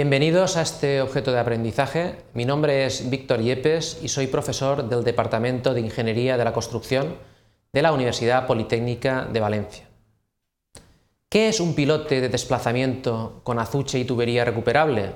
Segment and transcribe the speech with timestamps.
[0.00, 2.14] Bienvenidos a este objeto de aprendizaje.
[2.32, 7.16] Mi nombre es Víctor Yepes y soy profesor del Departamento de Ingeniería de la Construcción
[7.70, 9.84] de la Universidad Politécnica de Valencia.
[11.28, 15.12] ¿Qué es un pilote de desplazamiento con azuche y tubería recuperable?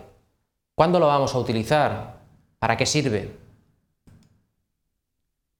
[0.74, 2.18] ¿Cuándo lo vamos a utilizar?
[2.58, 3.30] ¿Para qué sirve?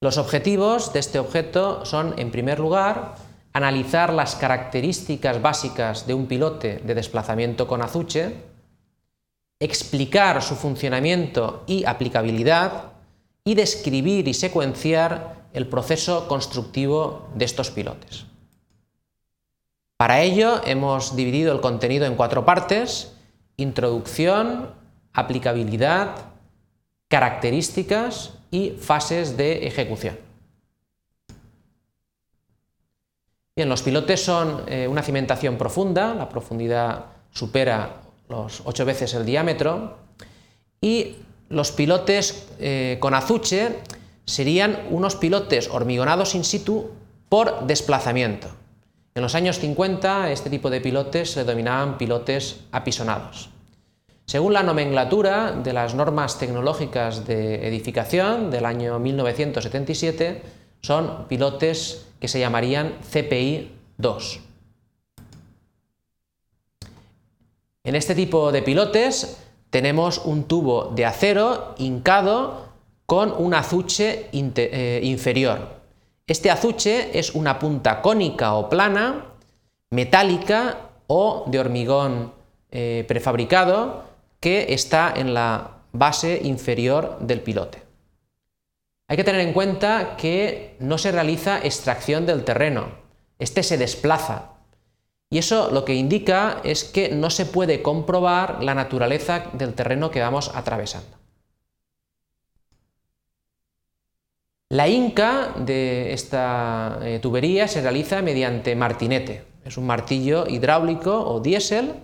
[0.02, 3.14] Los objetivos de este objeto son, en primer lugar,
[3.54, 8.52] analizar las características básicas de un pilote de desplazamiento con azuche,
[9.64, 12.92] explicar su funcionamiento y aplicabilidad
[13.44, 18.26] y describir y secuenciar el proceso constructivo de estos pilotes.
[19.96, 23.14] Para ello hemos dividido el contenido en cuatro partes,
[23.56, 24.70] introducción,
[25.12, 26.16] aplicabilidad,
[27.08, 30.18] características y fases de ejecución.
[33.56, 39.24] Bien, los pilotes son eh, una cimentación profunda, la profundidad supera los 8 veces el
[39.24, 39.98] diámetro,
[40.80, 41.16] y
[41.48, 43.80] los pilotes eh, con azuche
[44.26, 46.90] serían unos pilotes hormigonados in situ
[47.28, 48.48] por desplazamiento.
[49.14, 53.50] En los años 50 este tipo de pilotes se denominaban pilotes apisonados.
[54.26, 60.42] Según la nomenclatura de las normas tecnológicas de edificación del año 1977,
[60.80, 64.40] son pilotes que se llamarían CPI 2.
[67.84, 69.36] En este tipo de pilotes
[69.68, 72.68] tenemos un tubo de acero hincado
[73.04, 75.82] con un azuche eh, inferior.
[76.26, 79.26] Este azuche es una punta cónica o plana,
[79.90, 82.32] metálica o de hormigón
[82.70, 84.04] eh, prefabricado
[84.40, 87.82] que está en la base inferior del pilote.
[89.08, 92.88] Hay que tener en cuenta que no se realiza extracción del terreno,
[93.38, 94.53] este se desplaza.
[95.34, 100.12] Y eso lo que indica es que no se puede comprobar la naturaleza del terreno
[100.12, 101.08] que vamos atravesando.
[104.68, 109.42] La inca de esta eh, tubería se realiza mediante martinete.
[109.64, 111.94] Es un martillo hidráulico o diésel.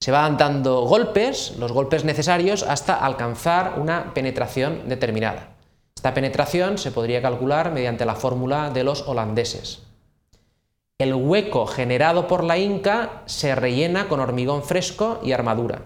[0.00, 5.50] Se van dando golpes, los golpes necesarios, hasta alcanzar una penetración determinada.
[5.94, 9.85] Esta penetración se podría calcular mediante la fórmula de los holandeses.
[10.98, 15.82] El hueco generado por la inca se rellena con hormigón fresco y armadura.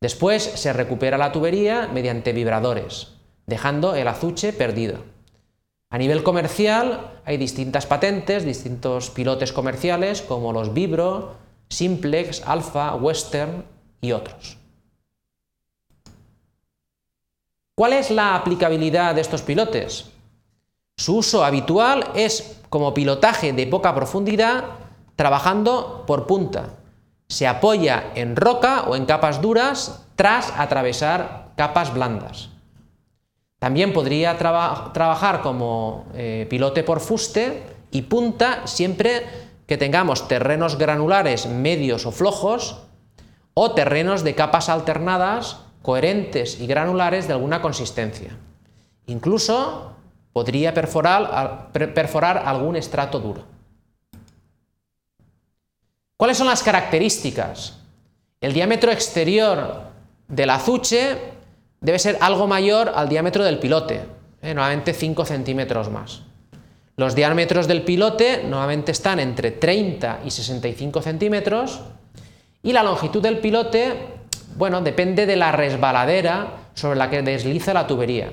[0.00, 3.12] Después se recupera la tubería mediante vibradores,
[3.46, 5.00] dejando el azuche perdido.
[5.90, 11.34] A nivel comercial hay distintas patentes, distintos pilotes comerciales como los Vibro,
[11.68, 13.64] Simplex, Alpha, Western
[14.00, 14.56] y otros.
[17.74, 20.15] ¿Cuál es la aplicabilidad de estos pilotes?
[20.96, 24.64] Su uso habitual es como pilotaje de poca profundidad
[25.14, 26.70] trabajando por punta.
[27.28, 32.48] Se apoya en roca o en capas duras tras atravesar capas blandas.
[33.58, 39.26] También podría trabajar como eh, pilote por fuste y punta siempre
[39.66, 42.82] que tengamos terrenos granulares medios o flojos
[43.54, 48.36] o terrenos de capas alternadas, coherentes y granulares de alguna consistencia.
[49.06, 49.95] Incluso
[50.36, 53.42] podría perforar, algún estrato duro.
[56.18, 57.78] ¿Cuáles son las características?
[58.42, 59.84] El diámetro exterior
[60.28, 61.16] del azuche
[61.80, 64.02] debe ser algo mayor al diámetro del pilote,
[64.42, 64.52] ¿eh?
[64.52, 66.20] normalmente 5 centímetros más.
[66.96, 71.80] Los diámetros del pilote normalmente están entre 30 y 65 centímetros
[72.62, 73.94] y la longitud del pilote,
[74.58, 78.32] bueno, depende de la resbaladera sobre la que desliza la tubería,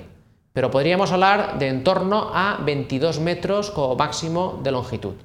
[0.54, 5.16] pero podríamos hablar de en torno a 22 metros como máximo de longitud.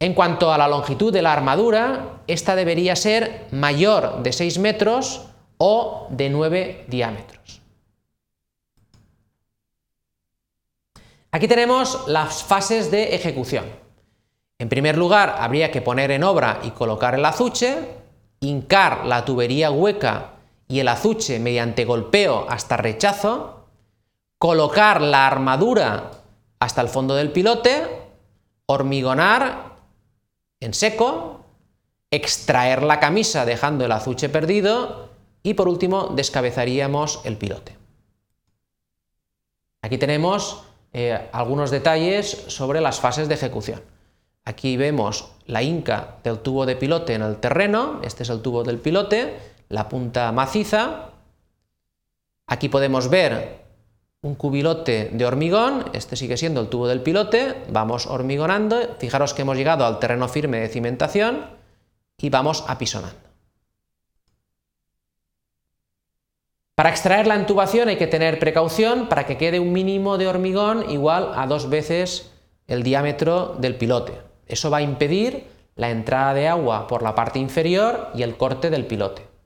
[0.00, 5.26] En cuanto a la longitud de la armadura, esta debería ser mayor de 6 metros
[5.56, 7.60] o de 9 diámetros.
[11.30, 13.66] Aquí tenemos las fases de ejecución.
[14.58, 17.78] En primer lugar, habría que poner en obra y colocar el azuche,
[18.40, 20.32] hincar la tubería hueca
[20.68, 23.57] y el azuche mediante golpeo hasta rechazo,
[24.38, 26.12] colocar la armadura
[26.60, 27.86] hasta el fondo del pilote,
[28.66, 29.76] hormigonar
[30.60, 31.44] en seco,
[32.10, 35.08] extraer la camisa dejando el azuche perdido
[35.42, 37.76] y por último, descabezaríamos el pilote.
[39.82, 43.82] Aquí tenemos eh, algunos detalles sobre las fases de ejecución.
[44.44, 48.64] Aquí vemos la inca del tubo de pilote en el terreno, este es el tubo
[48.64, 49.38] del pilote,
[49.68, 51.10] la punta maciza.
[52.46, 53.67] Aquí podemos ver
[54.22, 59.42] un cubilote de hormigón, este sigue siendo el tubo del pilote, vamos hormigonando, fijaros que
[59.42, 61.46] hemos llegado al terreno firme de cimentación
[62.16, 63.28] y vamos apisonando.
[66.74, 70.90] Para extraer la intubación hay que tener precaución para que quede un mínimo de hormigón
[70.90, 72.30] igual a dos veces
[72.66, 74.14] el diámetro del pilote.
[74.46, 78.70] Eso va a impedir la entrada de agua por la parte inferior y el corte
[78.70, 79.37] del pilote.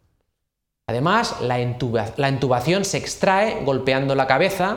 [0.92, 4.76] Además, la, intubación se extrae golpeando la cabeza,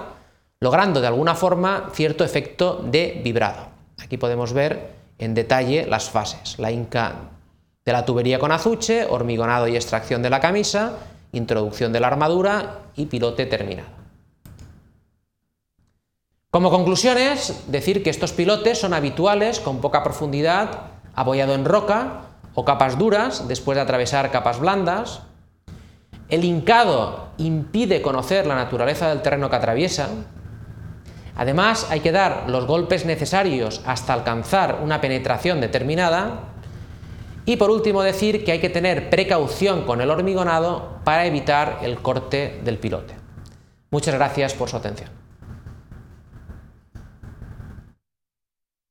[0.62, 3.68] logrando de alguna forma cierto efecto de vibrado.
[4.02, 6.58] Aquí podemos ver en detalle las fases.
[6.58, 7.16] La inca
[7.84, 10.94] de la tubería con azuche, hormigonado y extracción de la camisa,
[11.34, 13.90] introducción de la armadura y pilote terminado.
[16.50, 20.84] Como conclusiones, decir que estos pilotes son habituales con poca profundidad,
[21.14, 22.22] apoyado en roca
[22.54, 25.24] o capas duras después de atravesar capas blandas.
[26.30, 30.10] El hincado impide conocer la naturaleza del terreno que atraviesa.
[31.36, 36.52] Además, hay que dar los golpes necesarios hasta alcanzar una penetración determinada
[37.46, 42.00] y por último decir que hay que tener precaución con el hormigonado para evitar el
[42.00, 43.14] corte del pilote.
[43.92, 45.15] Muchas gracias por su atención.